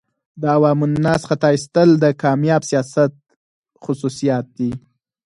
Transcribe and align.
د 0.41 0.43
عوام 0.55 0.79
الناس 0.87 1.21
خطا 1.29 1.47
ایستل 1.53 1.89
د 2.03 2.05
کامیاب 2.23 2.61
سیاست 2.71 3.13
خصوصیات 3.83 4.45
دي. 4.57 4.71